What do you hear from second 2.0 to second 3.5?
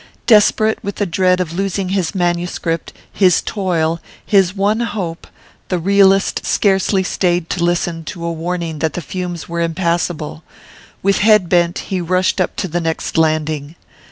manuscript, his